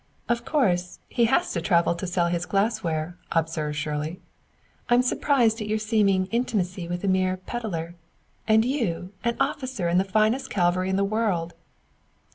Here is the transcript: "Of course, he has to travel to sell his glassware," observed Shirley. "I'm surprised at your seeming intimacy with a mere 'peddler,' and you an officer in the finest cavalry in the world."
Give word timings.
"Of 0.27 0.45
course, 0.45 0.97
he 1.09 1.25
has 1.25 1.53
to 1.53 1.61
travel 1.61 1.93
to 1.93 2.07
sell 2.07 2.25
his 2.25 2.47
glassware," 2.47 3.17
observed 3.33 3.75
Shirley. 3.75 4.19
"I'm 4.89 5.03
surprised 5.03 5.61
at 5.61 5.67
your 5.67 5.77
seeming 5.77 6.25
intimacy 6.31 6.87
with 6.87 7.03
a 7.03 7.07
mere 7.07 7.37
'peddler,' 7.37 7.93
and 8.47 8.65
you 8.65 9.13
an 9.23 9.37
officer 9.39 9.87
in 9.87 9.99
the 9.99 10.03
finest 10.03 10.49
cavalry 10.49 10.89
in 10.89 10.95
the 10.95 11.03
world." 11.03 11.53